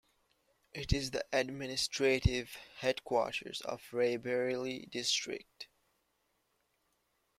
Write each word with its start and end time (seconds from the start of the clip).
It 0.73 0.91
is 0.93 1.11
the 1.11 1.23
administrative 1.31 2.57
headquarters 2.79 3.61
of 3.61 3.83
Raebareli 3.91 4.89
District. 4.89 5.67